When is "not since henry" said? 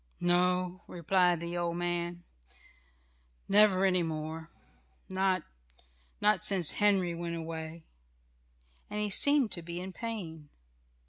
6.19-7.13